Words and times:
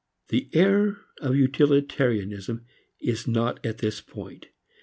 The 0.29 0.49
error 0.53 0.97
of 1.21 1.35
utilitarianism 1.35 2.65
is 2.99 3.27
not 3.27 3.63
at 3.63 3.77
this 3.77 4.01
point. 4.01 4.47